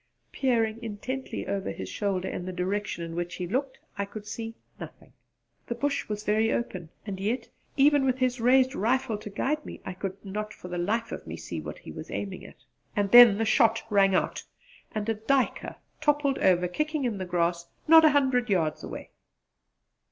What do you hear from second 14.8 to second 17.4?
and a duiker toppled over kicking in the